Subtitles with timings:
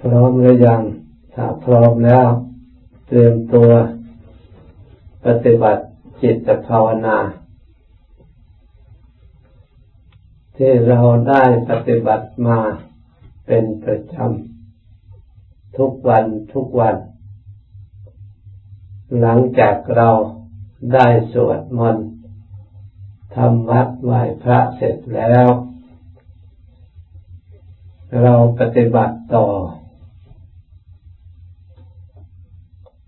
[0.00, 0.82] พร้อมหรือยัง
[1.34, 2.28] ถ้าพร้อมแล้ว
[3.06, 3.70] เตรียมตัว
[5.26, 5.84] ปฏิบัติ
[6.22, 7.18] จิตภาวนา
[10.56, 12.58] ที่เราได้ปฏิบัติมา
[13.46, 16.24] เป็นประจำทุกวัน
[16.54, 16.96] ทุกวัน
[19.20, 20.10] หลังจากเรา
[20.94, 22.08] ได้สวดมนต์
[23.34, 25.48] ทำวัดไหว้พระเสร็จแล้ว
[28.22, 29.46] เราปฏิบัติต่อ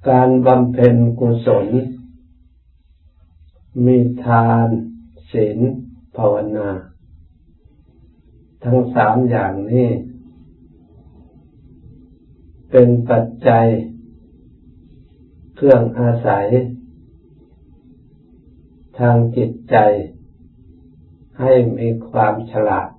[0.08, 1.66] การบำเพ็ญกุศล
[3.84, 4.68] มีทาน
[5.32, 5.58] ศีล
[6.16, 6.70] ภาวนา
[8.64, 9.88] ทั้งสามอย่างนี้
[12.70, 13.66] เป็นปัจจัย
[15.56, 16.48] เครื่องอาศัย
[18.98, 19.76] ทางจิตใจ
[21.38, 22.90] ให้มีความฉลาด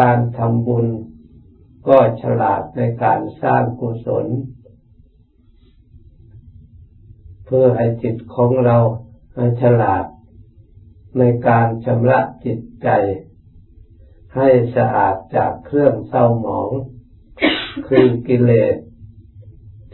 [0.00, 0.86] การทำบุญ
[1.88, 4.26] ก็ฉลาดในการสร้างกุศล
[7.44, 8.78] เพื่อให้จิตของเรา
[9.62, 10.04] ฉลาด
[11.18, 12.88] ในการชำระจิตใจ
[14.36, 16.70] ให้สะอาดจากเครื่องเศร้าหมอง
[17.88, 18.76] คือกิเลส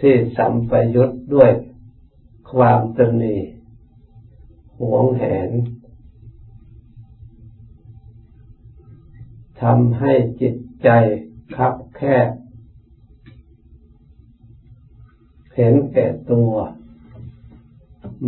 [0.01, 1.51] ที่สัมปยุทธ์ด้วย
[2.53, 3.36] ความตนี
[4.81, 5.51] หวงแหน
[9.62, 10.91] ทำให้จิตใจ
[11.56, 12.31] คับแคบ
[15.56, 16.53] เห็นแก่ตัว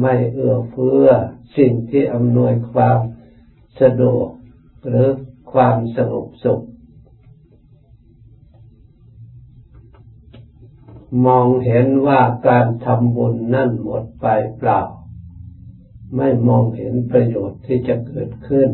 [0.00, 1.06] ไม่เอื้อเฟื้อ
[1.56, 2.98] สิ่งที่อำนวยความ
[3.80, 4.28] สะดวก
[4.88, 5.08] หรือ
[5.52, 6.62] ความสงบสุข
[11.26, 14.26] มองเห็นว่าการทำบุญนั่นหมดไป
[14.58, 14.82] เปล่า
[16.16, 18.68] ไม่มองเห็นประโยชน์ที่จะเกิดขึ้น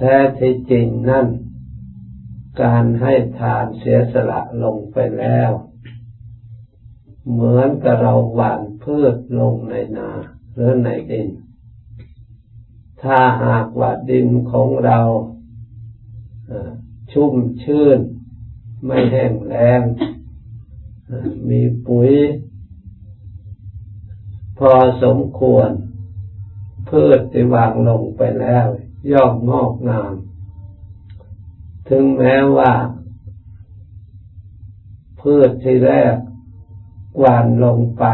[0.00, 1.26] แท้ที่จริงนั่น
[2.62, 5.50] การให้ทานเสียสละลงไปแล้ว
[7.30, 10.10] เหมือนกับเราหว่านพืชลงในนา
[10.54, 11.28] หรือในดิน
[13.02, 15.00] ถ้าหากว่าดินของเรา
[17.12, 17.98] ชุ่มชื่น
[18.84, 19.80] ไม่แห้งแล้ง
[21.48, 22.12] มีปุ๋ย
[24.58, 24.72] พอ
[25.02, 25.70] สมควร
[26.88, 28.66] พืชที่วางลงไปแล้ว
[29.12, 30.14] ย่อมงอกงาม
[31.88, 32.72] ถึงแม้ว่า
[35.20, 36.16] พืชที่แรก
[37.18, 38.04] หวานลงไป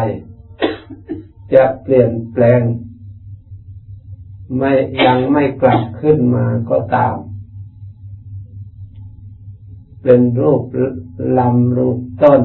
[1.54, 2.62] จะเปลี่ยนแปลง
[4.56, 4.72] ไม่
[5.04, 7.16] ยังไม่กลับขึ้นมาก็ตาม
[10.02, 10.62] เป็นรูป
[11.38, 12.42] ลำรูปต้น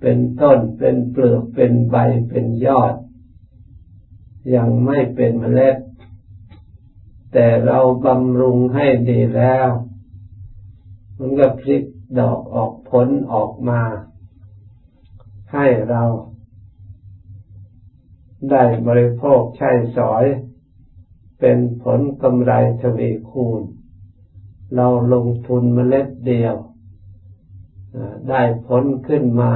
[0.00, 1.96] เป็นต้นเป็นเปลือกเป็นใบ
[2.28, 2.94] เป็นยอด
[4.54, 5.76] ยังไม่เป็นเมล็ด
[7.32, 9.68] แต่เราบำรุงให้ดีแล้ว
[11.18, 11.84] มันก็พลิก
[12.18, 13.82] ดอกออกผลออกมา
[15.52, 16.02] ให้เรา
[18.50, 20.24] ได้บริโภคใช้สอย
[21.40, 23.62] เป็นผลกำไรทวีคูณ
[24.76, 26.54] เราลงทุนเมล็ดเดียว
[28.28, 29.52] ได้ผลขึ้นมา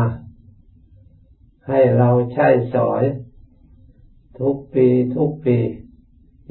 [1.68, 3.02] ให้เราใช้สอย
[4.38, 5.58] ทุกปีทุกปี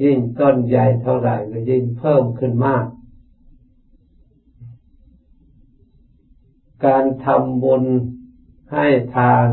[0.04, 2.86] ยิ่งต้นใหญ่เท่าไหร่ก็ยิ่งเพิ่มขึ้นมาก
[6.84, 7.84] การทำบุญ
[8.72, 9.46] ให้ทาน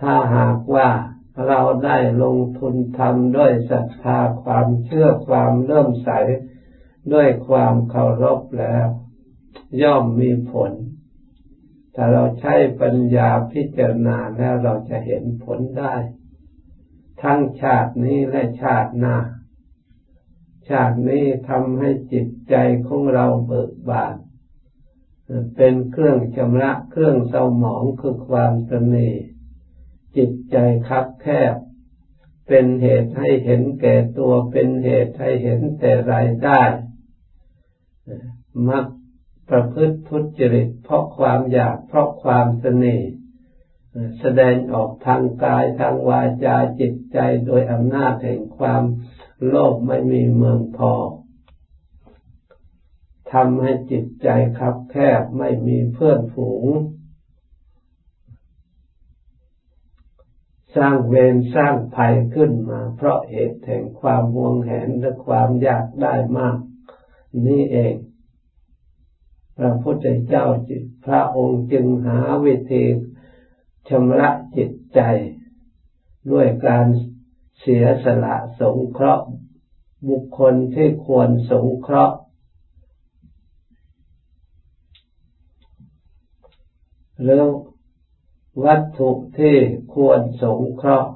[0.00, 0.88] ถ้าหากว่า
[1.46, 6.10] เราได้ลงทุนทำด้วยศรัทธาความเชื่อความเริ่มใส
[7.12, 8.86] ด้วยความเคารพแล้ว
[9.82, 10.72] ย่อมมีผล
[11.94, 15.94] ถ้าเราใช้ปัญญาพิจารณาแล้วเราจะเห็นผลได้
[17.22, 19.16] ทั้งชาตินี้และชาติหน้า
[20.68, 22.54] ชาตินี้ทำให้จิตใจ
[22.86, 24.14] ของเราเบิกบาน
[25.56, 29.10] เป็นเครื่องชำระเครื่องเศร้าหมองคือความตนี
[30.16, 30.56] จิตใจ
[30.88, 31.54] คับแคบ
[32.48, 36.62] เป็นเหตุให้เห็นแก่ตัวเป็นเหตุให้เห็นแต่รายได้
[38.68, 38.86] มัก
[39.48, 43.10] ประพฤติทุจริตเพราะความอยากเพราะความเสน่ห์
[44.20, 48.82] แสดงออกทางกายทางวาจาจิตใจโดยอำนาจแห่งความ
[49.46, 50.94] โลภไม่มีเมืองพอ
[53.32, 54.28] ทำให้จิตใจ
[54.58, 56.66] คับแคบไม่มีเพื่อนฝูง
[60.76, 66.56] สร้างเวรสร้างภัยขึ้นมา เพราะเหตุแห่งความห่วงแหนและความอยากได้มาก
[67.46, 67.94] นี่เอง
[69.58, 72.84] พระพุทธเจ้าจิตพระองค์จึงหาวิธี
[73.88, 75.00] ชำระจิตใจ
[76.30, 76.86] ด้วยการ
[77.60, 79.26] เสียสละสงเคราะห์
[80.08, 82.16] บุคคลที่ควรสงเคราะห์
[87.22, 87.44] หรือ
[88.64, 89.56] วัตถุที่
[89.94, 91.10] ควรสงเคราะห์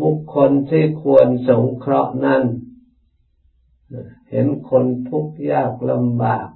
[0.00, 2.42] บุคคลที่ควรสงเคราะห์นั้น
[4.30, 6.48] เห็นคนทุกข์ยากลำบาก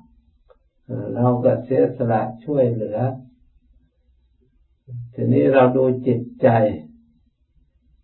[1.15, 2.99] เราก็เสียสละช่วยเหลือ
[5.15, 6.49] ทีนี้เราดูจิตใจ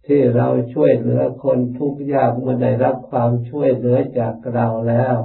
[0.06, 5.16] ที่เราช่วยเหลือคนทุกข์ยากเมื่อได้รับความช่วยเหลือจากเราแล้ว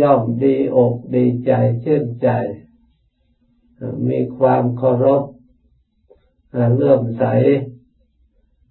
[0.00, 2.28] ย่อมดีอกดีใจเชื่นใจ
[4.08, 5.22] มีความเคารพ
[6.74, 7.24] เลื่อมใส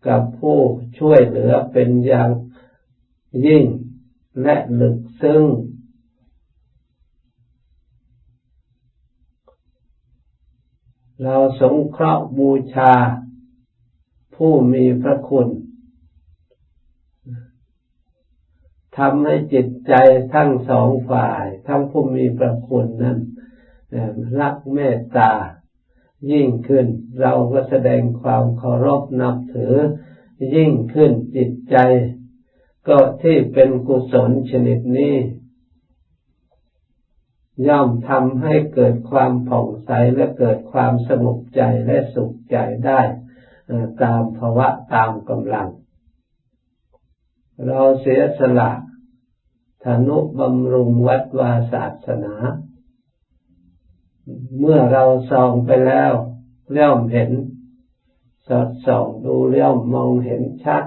[0.08, 0.60] กับผู้
[1.00, 2.30] ช่วยเหลือเป็นอย่าง
[3.46, 3.66] ยิ่ง
[4.42, 5.44] และลึกซึ้ง
[11.24, 12.94] เราสงเคราะห์บูชา
[14.36, 15.48] ผู้มีพระคุณ
[18.98, 19.94] ทำให้จิตใจ
[20.34, 23.20] ทั้งสองฝ่าย ทั้งผู้มีพระคุณนั้น
[24.40, 25.32] รักเมตตา
[26.32, 26.86] ยิ่งขึ้น
[27.22, 29.76] เราก็แสดงความเคารพนับถือ
[30.56, 31.78] ยิ่งขึ้นจิตใจ
[32.88, 35.16] ก็ที่เป็นกุศลชนิดนี้
[37.68, 43.02] ย่อมทำให้เกิดความผ่องใสและเกิดความสงบใจและสุขใจได้
[44.04, 45.70] ตามภาวะตามกำลัง
[47.68, 48.72] เราเสียสละ
[49.84, 52.34] ธนุบำรุงวัดวาศาสนา
[54.60, 56.14] เมื่อเราส่องไปแล้ว
[56.72, 57.32] เลี้ยมเห็น
[58.48, 60.84] สอดส่องดูเลี้ยมมองเห็นชัด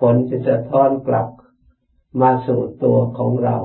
[0.00, 1.28] ผลจะสะท้อนกลับ
[2.20, 3.56] มาสู่ตัวของเรา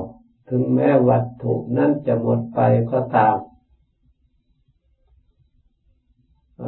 [0.48, 2.60] ถึงแม้วัตถุนั้นจะหมดไป
[2.92, 3.36] ก็ตาม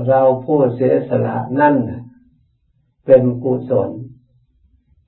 [0.06, 1.76] เราผู้เสียสละนั่น
[3.06, 3.90] เป็นกุศล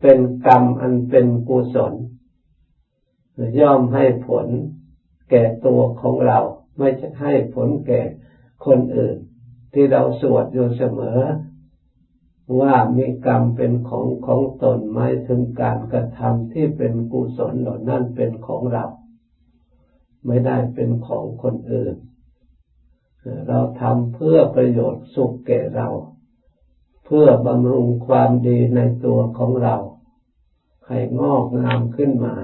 [0.00, 1.92] เป็นกรรมอันเป็นกุศล
[3.60, 4.46] ย่อมให้ผล
[5.30, 6.38] แก่ตัวของเรา
[6.76, 8.02] ไม่จะให้ผลแก่
[8.64, 9.16] คนอื่น
[9.72, 11.20] ที่เราสวดอยู่เสมอ
[12.58, 18.84] ว่ามีกรรมเป็นของของตนหมายถึงการกระทำที่เป็นกุศลเหล่านั้นเป็นของเรา
[20.26, 21.94] ไม่ได้เป็นของคนอื่น
[23.48, 25.88] เราทำเพื่อประโยชน์สุขแก่เรา
[27.04, 29.76] เพื่อบำรุงความดีในตัวของเรา
[30.88, 32.34] ให้งอกงามขึ้นมา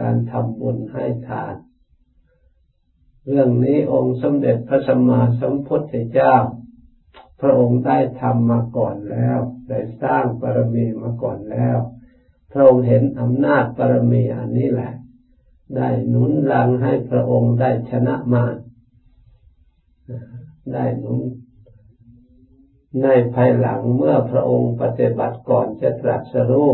[0.00, 1.54] การทำบุญให้ทาน
[3.26, 6.34] เรื่องนี้องค์สมเด็จพระสัมมาสัมพุทธเจ้า
[7.40, 9.38] พระองค์ได้ทำมาก่อนแล้ว
[9.68, 11.76] ได้สร้างบารมีมาก่อนแล้ว
[12.52, 14.92] พระองค์เห็นอำนาจบารมีอันนี้แหละ
[15.76, 18.54] ได้หนุนลังให้พระองค์ได้ชนะมาร
[20.72, 21.20] ได้หนุน
[23.02, 26.70] ในภายหลังเมื่อพระองค์ปฏิบัติก่อนจะตรัสรู้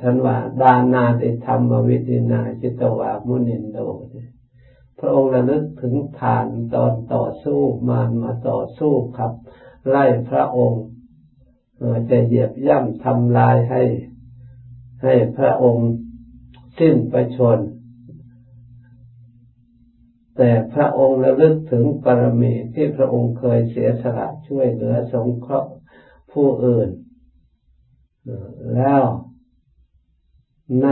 [0.00, 3.78] ท่านว่าดานาติธรรมวิธินาจิตวามุนินโด
[5.00, 9.32] พระองค์ระลึกถึงฐานตอนต่อสู้มารมาต่อสู้ครับ
[9.88, 10.84] ไล่พระองค์
[12.10, 13.82] จะเหยียบย่ำทำลายให้
[15.02, 15.88] ให้พระองค์
[16.78, 17.58] สิ้นประชน
[20.36, 25.70] แต่พระองค์ระลึกถึงปรมีที่พระองค์เคยเสียสละช่วยเหลือสงเคราะห์
[26.32, 26.88] ผู้อื่น
[28.74, 29.02] แล้ว
[30.82, 30.88] ใน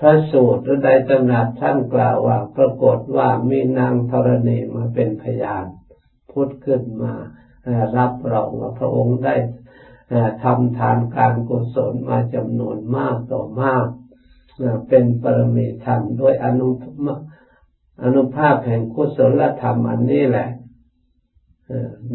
[0.00, 5.64] พระสูตรหรือใดตำนักท่านกล่าวว่า ปรากฏว่ามีนางธรณีมาเป็นพยาน
[6.30, 7.14] พุทธขึ้นมา
[7.96, 9.34] รับรองว่าพระองค์ได้
[10.42, 13.86] ทำทานการกุศลมาจำนวนมากต่อมาก
[14.88, 16.68] เป็นปรมีธรรมด้วยอนุ
[18.02, 20.48] อนุภาพแห่งกุศลธรรมอันนี้แหละ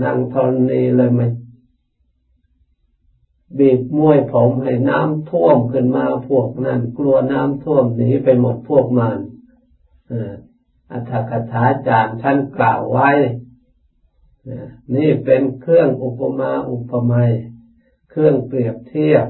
[0.02, 1.28] นางธรณีเลยมา
[3.60, 9.18] บีบมวยผมให้น้ำท่วมขึ้นมาพวกนั้น กลัวน้ำท่วมหนีไปหมดพวกมัน
[10.92, 13.10] อัธกถาจารย์ท่านกล่าวไว้
[14.96, 17.32] นี่เป็นเครื่องอุปมาอุปไมย
[18.10, 19.26] เครื่องเปรียบเทียบ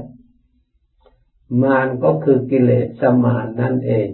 [1.62, 4.08] มารก็คือกิเลสสมานนั่นเอง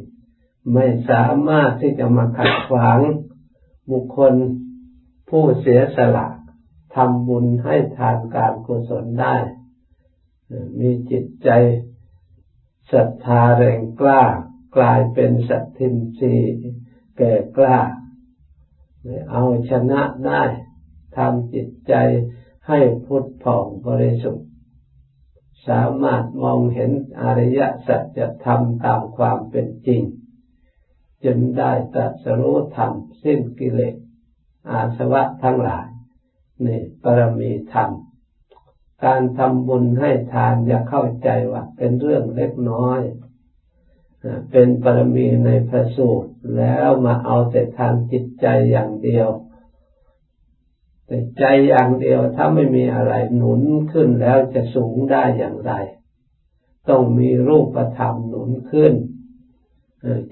[0.73, 2.99] ไม่สามารถที่จะมาขัดขวาง
[3.91, 4.35] บุคคล
[5.29, 6.29] ผู้เสียสละ
[6.95, 9.37] ทำบุญให้ทานการกุศลได้
[10.79, 11.51] มีจิตใจ
[12.93, 14.23] ศรัทธาแรงกล้า
[14.77, 16.37] กลายเป็นสัตทินรี
[17.19, 17.79] แก่กล้า
[19.31, 20.43] เอาชนะได้
[21.17, 21.95] ทำจิตใจ
[22.69, 24.49] ให้พุทธผ่องบริสุทธิ์
[25.69, 26.91] สามารถมองเห็น
[27.21, 30.03] อริยสัจธรรมตามความเป็นจริง
[31.25, 32.93] จนได้ตรัสรู้ธรรม
[33.23, 33.95] สิ้นกิเลส
[34.71, 35.87] อาสวะทั้งหลาย
[36.65, 37.91] นี่ปรมีธรรม
[39.05, 43.01] การทำบุญให้ทานอย่าเข้าใจว่าเป็นเรื่องเล็กน้อย
[44.51, 49.29] เป็นปรมีในพระสูตรแล้วมาเอาแต่ทางจิตใจอย่างเดียว
[51.07, 55.73] แต่ใจอย่างเดียวถ้าไม่มีอะไรหนุนขึ้นแล้วจะสูงได้อย่างไร
[56.89, 58.93] ต้องมีรูปธรรมหนุนขึ้น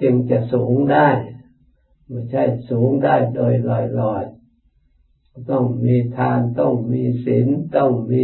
[0.01, 1.09] จึงจะสูงได้
[2.09, 3.55] ไม่ใช่สูงได้โดย
[4.01, 8.23] ลอยๆต้องมีทานต้องมีศีลต้องมี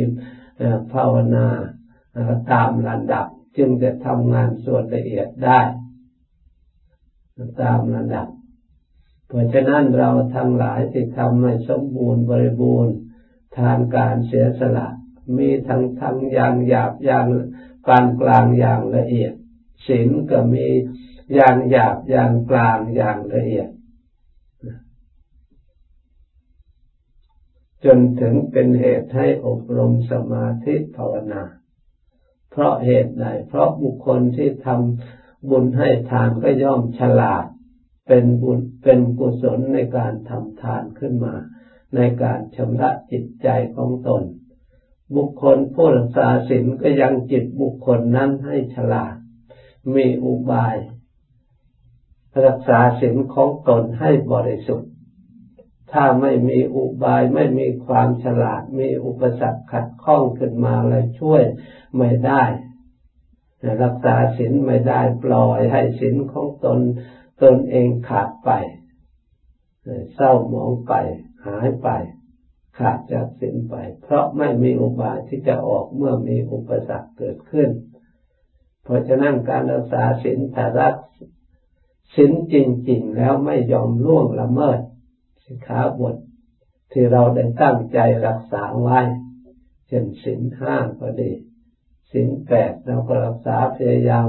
[0.93, 1.47] ภาวนา
[2.53, 5.61] ตามระดับ จึงจะทำงานส่วนละเอียดได้
[7.63, 8.29] ตามระดับ
[9.29, 12.95] เพราะฉะนั้นเราทั้งหลายที่ทำให้สมบูรณ์บริบูรณ์
[13.57, 14.89] ทานการเสียสละ
[15.37, 17.27] มีทั้งทั้งอย่างหยาบอย่าง
[17.87, 19.33] ปานกลางอย่างละเอียด
[19.87, 20.67] ศีลก็มี
[21.35, 23.69] อย่างหยาบอย่างกลางอย่างละเอียด
[27.87, 31.43] จนถึงเป็นเหตุให้อบรมสมาธิภาวนา
[32.51, 37.45] เพราะเหตุใดเพราะบุคคลที่ทำบุญให้ทานก็ย่อมฉลาด
[38.07, 41.35] เป็นบุญเป็นกุศลในการทำทานขึ้นมา
[41.95, 44.23] ในการชำระจิตใจของตน
[45.17, 49.15] บุคคลผู้รักษาศีลก็ยังจิตบุคคลนั้นให้ฉลาด
[49.95, 50.77] มีอุบาย
[52.45, 54.91] รักษาศีลของตนให้บริสุทธิ์
[55.99, 61.43] ถ้าไม่มีอุบายไม่มีความฉลาด มีอุปสรรคขัดข้องขึ้นมาเลยช่วย
[61.97, 62.43] ไม่ได้
[63.83, 66.79] รักษาศีลไม่ได้ปล่อยให้ศีลของตน
[67.43, 68.51] ตนเองขาดไป
[70.15, 70.93] เศร้าหมองไป
[71.47, 71.89] หายไป
[72.79, 77.69] ขาดจากศีลไป เพราะไม่มีอุบายที่จะออกเมื่อมีอุปสรรคเกิดขึ้น
[78.85, 80.95] เพราะฉะนั้นการรักษาศีลถ้ารัก
[82.17, 82.57] ศีลจ
[82.89, 84.81] ริง ๆ แล้วไม่ยอมล่วงละเมิด
[85.47, 86.17] สิกขาบท
[86.93, 89.01] ที่เราได้ตั้งใจรักษาไว้
[89.87, 94.29] เช่นศีลห้าก็ดีิ่งแปดเราก็รักษาพยายาม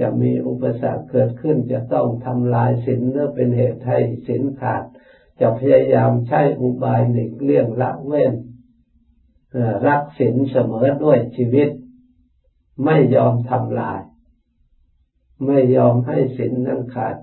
[0.00, 4.82] จะมีอุปสรรคเกิดขึ้นจะต้องทำลายสินเนื่อเป็นเหตุให้สินขาด
[5.40, 8.32] จะพยายามใช้อุบายหลีกเลี่ยงละเว้น
[9.86, 11.68] รักสินเสมอด้วยชีวิต
[12.84, 14.00] ไม่ยอมทำลาย
[15.46, 17.16] ไม่ยอมให้สินนั้นขาด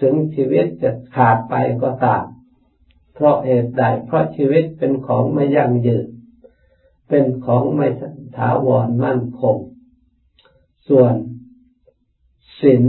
[0.00, 2.24] ถึงชีวิตจะขาดไปก็ตาม
[3.20, 6.06] เพราะเหตุใดเพราะชีวิตเป็นของไม่ยั่งยืน
[7.08, 7.88] เป็นของไม่
[8.38, 9.56] ถาวรมั่นคง
[10.88, 11.14] ส่วน
[12.60, 12.84] ศีล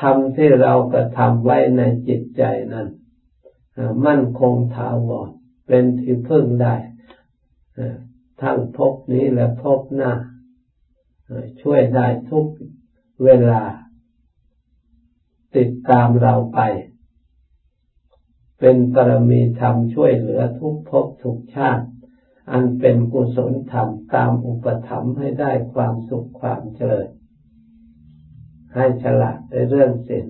[0.00, 2.88] ทำที่เรากระทำไว้ในจิตใจนั้น
[4.06, 5.28] มั่นคงถาวร
[5.66, 6.74] เป็นที่พึ่งได้
[8.40, 10.12] ทั้งพบนี้และพบหน้า
[11.60, 12.46] ช่วยได้ทุก
[13.24, 13.62] เวลา
[15.56, 16.60] ติดตามเราไป
[18.60, 21.86] เป็นปรมีธรรมช่วยเหลือทุกภพทุกชาติ
[22.50, 27.08] อันเป็นกุศลธรรมตามอุปถัมให้ได้ความสุขความเจริญ
[28.74, 30.26] ให้ฉลาดในเรื่องศีล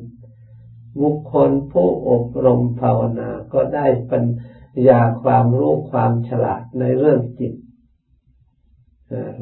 [1.00, 4.24] บุคคลผู้อบรมภาวนาก็ได้ปัญ
[4.88, 7.54] ญาความรู้ความฉลาดในเรื่องจิต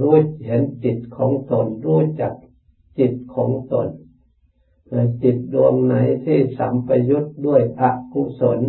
[0.00, 0.14] รู้
[0.44, 2.34] เห็นจิตของตนรู้จัก
[2.98, 3.88] จิตของตน
[5.22, 8.60] จิตดวงไหนที่สัมปยุตด้วยอกุศล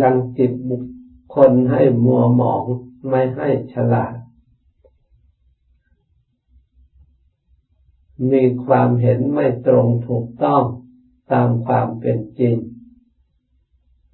[0.00, 0.84] ยังจิตบุค
[1.34, 2.64] คลให้มัวหมอง
[3.08, 4.14] ไม่ให้ฉลาด
[8.30, 10.62] มีความเห็นไม่ตรงถูกต้อง
[11.32, 12.56] ตามความเป็นจริง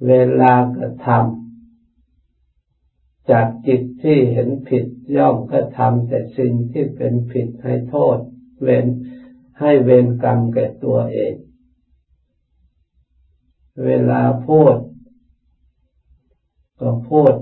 [0.06, 4.84] เวลากระทำจากจิตที่เห็นผิด
[5.16, 8.18] ย่อมกระทำแต่สิ่งที่เป็นผิดให้โทษ
[8.62, 8.86] เว้น
[9.60, 11.34] ให้เวรกรรมแก่ตัวเอง
[13.84, 14.74] เวลาพูด
[16.80, 17.32] ก็พูด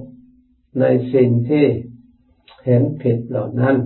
[0.80, 1.66] ในสิ่งที่
[2.64, 3.76] เห็นผิดเหล่านั้น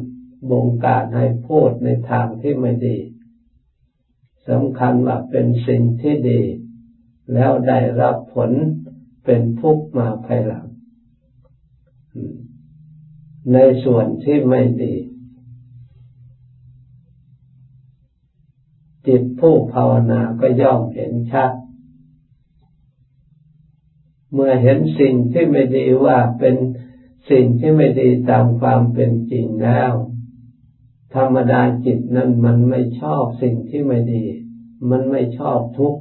[0.51, 2.99] บงการให้พูดในทางที่ไม่ดี
[4.49, 6.43] สำคัญว่าเป็นสิ่งที่ดี
[7.35, 8.51] แล้วได้รับผล
[9.25, 10.67] เป็นทุกข์มาภายหลัง
[13.53, 14.95] ในส่วนที่ไม่ดี
[19.09, 21.53] จิตผู้ภาวนาก็ย่อมเห็นชัด
[24.33, 26.57] เมื่อเห็นสิ่งที่ไม่ดีว่าเป็น
[27.31, 29.93] สิ่งที่ไม่ดีตามความเป็นจริงแล้ว
[31.15, 34.25] ธรรมดาจิตนั้นมันไม่ชอบสิ่งที่ไม่ดี
[34.91, 36.01] มันไม่ชอบทุกข์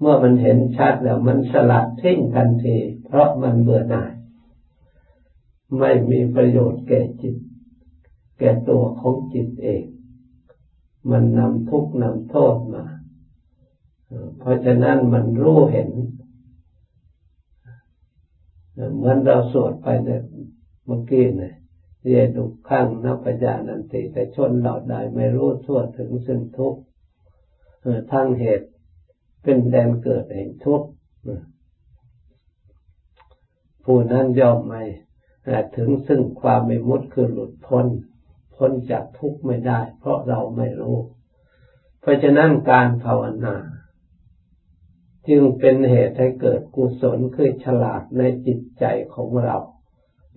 [0.00, 4.12] เมื่อมันเห็นชัดแล้วมันสลัดทิ้งทันที เพราะมันเบื่อหน่าย
[5.78, 7.36] ไม่มีประโยชน์แก่จิต
[8.38, 9.82] แก่ตัวของจิตเอง
[11.10, 12.84] มันนำทุกข์นำโทษมา
[14.38, 15.90] เพราะฉะนั้นมันรู้เห็น
[18.96, 20.22] เหมือนเราสวดไปเนี่ย
[20.86, 21.54] เมื่อกี้เนี่ย
[22.08, 26.80] เยดุขังนับญานันติ แต่ชนเหล่าใดไม่รู้ทั่วถึงซึ่งทุกข์
[28.12, 28.68] ทั้งเหตุ
[29.42, 30.88] เป็นแดนเกิดแห่งทุกข์
[33.84, 34.82] ผู้นั้นยอมไม่
[35.76, 37.86] ถึงซึ่งความไม่มุดคือหลุดพ้น
[38.60, 40.98] พ้นจากทุกข์ไม่ได้ เพราะเราไม่รู้
[42.00, 43.56] เพราะฉะนั้นการภาวนา
[45.28, 49.56] จึงเป็นเหตุให้เกิดกุศลคือฉลาดในจิตใจของเรา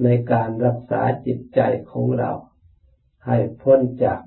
[0.03, 1.61] ในการรักษาจิตใจ
[1.91, 2.31] ของเรา
[3.25, 4.21] ให้พ้นจาก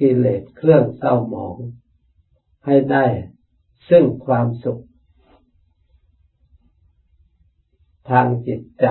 [0.00, 1.56] กิเลสเครื่องเศร้าหมอง
[2.66, 3.04] ให้ได้
[3.90, 4.84] ซึ่งความสุข
[8.10, 8.86] ทางจิตใจ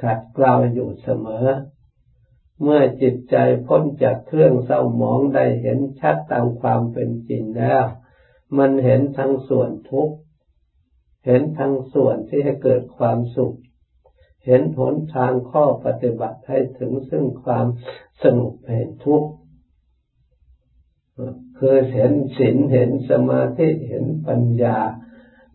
[0.00, 1.46] ขัดเกลาอยู่เสมอ
[2.62, 3.36] เมื่อจิตใจ
[3.66, 7.84] พ้นจากเครื่องเศร้าหมองได้เห็นชัดตามความเป็นจริงแล้ว
[8.58, 10.16] มันเห็นทั้งส่วนทุกข์
[11.26, 13.56] เห็นทั้งส่วนที่ให้เกิดความสุข
[14.46, 17.66] เห็นผลทางข้อปฏิบัติให้ถึงซึ่งความ
[18.22, 19.30] สงบเห็นทุกข์
[21.58, 24.78] คือเห็นศีลเห็นสมาธิเห็นปัญญา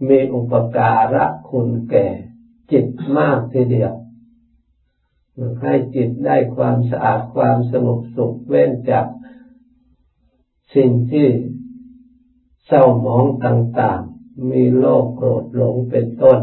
[0.07, 2.07] มีอุปการะคุณแก่
[2.71, 3.93] จิตมากทีเดียว
[5.61, 9.05] ให้จิตได้ความสะอาดความสงบสุขเว้นจาก
[10.75, 11.27] สิ่งที่
[12.67, 16.39] เศร้าหมองต่างๆ มีโลภโกรธหลงเป็นต้น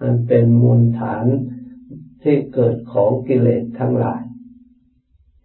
[0.00, 1.26] อันเป็นมูลฐาน
[2.22, 4.22] ที่เกิดของกิเลสทั้งหลาย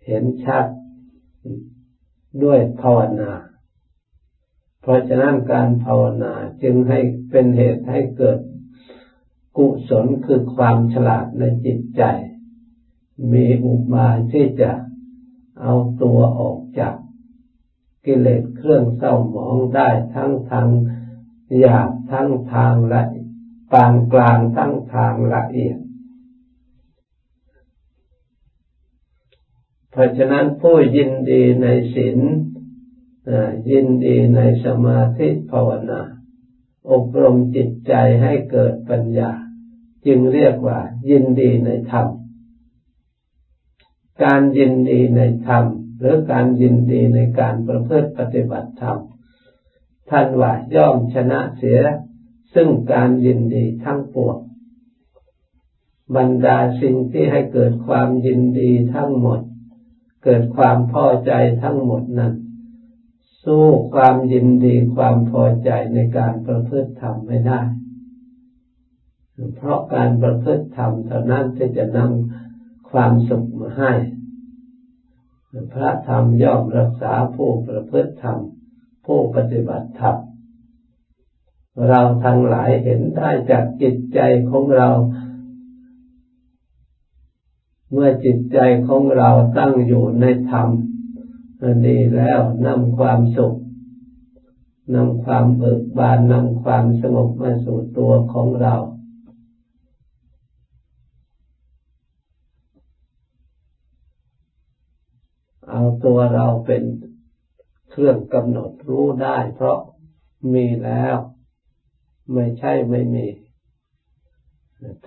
[0.05, 0.65] เห็นชัด
[2.43, 3.31] ด้วยภาวนา
[4.81, 6.33] เพราะฉะนั้นการภาวนา
[6.63, 8.39] จึงให้เป็นเหตุให้เกิด
[9.57, 12.03] กุศลคือความฉลาดในจิตใจ
[13.31, 14.71] มีอุบายที่จะ
[15.61, 16.95] เอาตัวออกจาก
[18.05, 20.67] กิเลสเครื่องเศร้าหมองได้ทั้งทาง
[21.59, 23.03] หยาบทั้งทางละ
[23.71, 25.77] ปานกลางทั้งทางละเอียด
[29.91, 32.19] เพราะฉะนั้นผู้ยินดีในศีล
[33.71, 36.01] ยินดีในสมาธิภาวนา
[36.91, 39.31] อบรมจิตใจให้เกิดปัญญา
[40.05, 42.07] จึงเรียกว่ายินดีในธรรม
[44.23, 45.65] การยินดีในธรรม
[45.99, 48.97] หรือการยินดีในการประพฤติปฏิบัติธรรม
[50.09, 51.81] ท่านว่าย่อมชนะเสีย
[52.53, 54.37] ซึ่งการยินดีทั้งปวง
[56.15, 59.39] บรรดาสิ่งที่ให้เกิดความยินดีทั้งหมด
[60.23, 61.31] เกิดความพอใจ
[61.63, 62.33] ทั้งหมดนั้น
[63.43, 67.61] สู้ความยินดีความพอใจในการประพฤติธรรมไม่ได้
[69.55, 72.46] เพราะการประพฤติธรรมเท่านั้นที่จะนำ
[72.91, 73.91] ความสุขมาให้
[75.73, 78.37] พระธรรมย่อมรักษาผู้ประพฤติธรรม
[79.05, 80.15] ผู้ปฏิบัติธรรม
[81.87, 84.19] เราทั้งหลายเห็นได้จากจิตใจ
[84.49, 84.89] ของเรา
[87.91, 90.67] เมื่อจิตใจของเราตั้งอยู่ในธรรม
[91.85, 93.57] ดีแล้วนำความสุข
[94.95, 98.75] นำความเบิกบานนำความสงบมาสู่ตัวของเรา
[105.77, 106.83] เอาตัวเราเป็น
[107.89, 109.79] เครื่องกำหนดรู้ได้ เพราะ
[110.53, 111.15] มีแล้ว
[112.33, 113.27] ไม่ใช่ไม่มี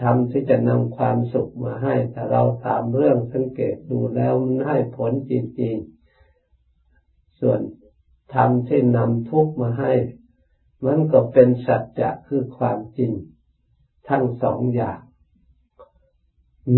[0.00, 7.60] ทำที่จะนำความสุขมาให้แต่เราถามเรื่องสังเกตดูแล้วมันให้ผลจริงๆ ส่วน
[8.34, 9.92] ทำที่นำทุกข์มาให้
[10.84, 13.12] มันก็เป็นสัจจะคือความจริง
[14.08, 14.98] ทั้งสองอย่าง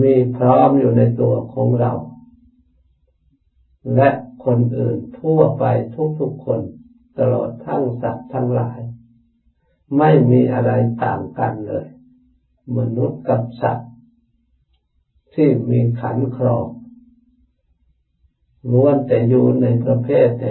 [0.01, 1.95] มีพร้อมอยู่ในตัวของเรา
[3.95, 4.09] และ
[4.45, 5.64] คนอื่นทั่วไป
[6.21, 6.61] ทุกๆคน
[7.18, 8.79] ตลอดทั้งสัตว์ทั้งหลาย
[9.99, 10.71] ไม่มีอะไร
[11.05, 11.87] ต่างกันเลย
[12.77, 13.90] มนุษย์กับสัตว์
[15.35, 16.66] ที่มีขันครอง
[18.71, 20.47] ล้วนแต่อยู่ในประเภทใด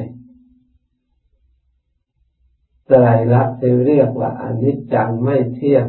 [2.87, 5.85] ไตรลักษณ์ที่เรียกว่าอนิจจังไม่เที่ยง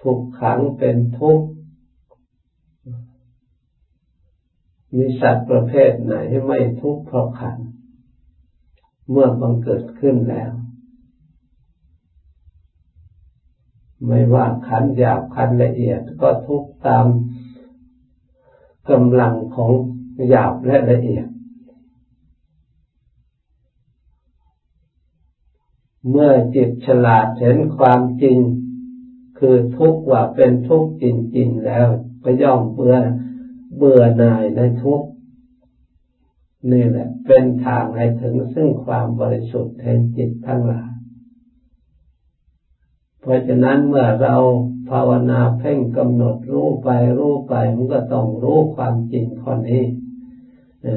[0.00, 1.46] ถูกขังเป็นทุกข์
[4.94, 6.14] มีสัตว์ประเภทไหน
[6.46, 7.56] ไม่ทุกข์เพราะขัน
[9.10, 10.52] เมื่อบังเกิดขึ้นแล้ว
[14.06, 17.06] ไม่ว่าขันหยาบขันละเอียดก็ทุกตาม
[18.90, 19.72] กำลังของ
[20.28, 21.26] หยาบและละเอียด
[26.10, 28.38] เมื่อจิตฉลาดเห็นความจริง
[29.38, 31.04] คือทุกข์ว่าเป็นทุกข์จ
[31.36, 31.86] ริง ๆ แล้ว
[32.24, 32.96] ก็ย่อมเบื่อ
[33.76, 35.02] เบื่อหน่ายในทุก
[36.72, 40.90] นี่แหละ เป็นทางให้ถึงซึ่งความบริสุทธิ์แห่งจิตทั้งหลาย
[43.20, 44.36] เพราะฉะนั้นเมื่อเรา
[44.90, 49.84] ภาวนาเพ่งกำหนดรู้ไปรู้ไปมันก็ต้องรู้ความจริงข้อนี้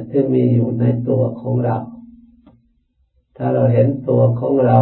[0.10, 1.78] ที่มีอยู่ในตัวของเรา
[3.38, 4.80] ถ้าเราเห็นตัวของเรา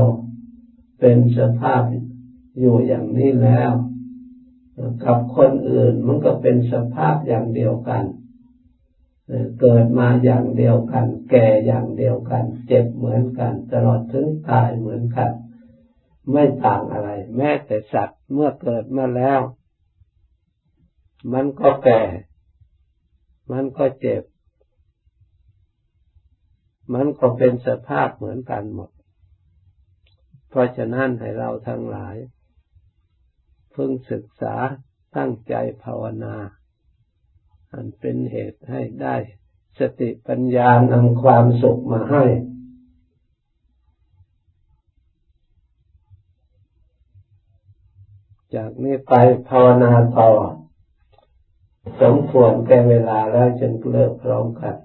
[0.99, 1.81] เป็นสภาพ
[2.59, 3.71] อยู่อย่างนี้แล้ว
[5.05, 8.03] กับคนอื่นมันก็เป็นสภาพอย่างเดียวกัน
[9.59, 15.31] เกิดมาอย่างเดียวกัน แก่อย่างเดียวกัน เจ็บเหมือนกัน ตลอดถึงตายเหมือนกัน
[16.31, 19.39] ไม่ต่างอะไร แม้แต่สัตว์เมื่อเกิดมาแล้ว
[21.33, 22.01] มันก็แก่
[23.51, 24.23] มันก็เจ็บ
[26.93, 28.89] มันก็เป็นสภาพเหมือนกันหมด
[30.49, 32.15] เพราะฉะนั้นให้เราทั้งหลาย
[33.77, 34.55] พึงศึกษา
[35.17, 36.35] ตั้งใจภาวนา
[37.73, 39.15] อันเป็นเหตุให้ได้
[39.79, 42.25] สติปัญญานำความสุขมาให้
[48.55, 49.13] จากนี้ไป
[49.49, 50.29] ภาวนาต่อ
[52.01, 54.75] สมควรแก่เวลาแล้วจึงเลิกพร้อมกัน